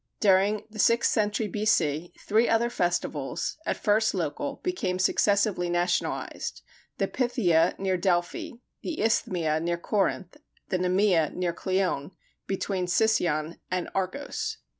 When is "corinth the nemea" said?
9.77-11.29